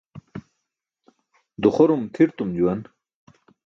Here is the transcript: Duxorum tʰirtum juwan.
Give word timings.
Duxorum 1.61 2.03
tʰirtum 2.13 2.49
juwan. 2.57 2.79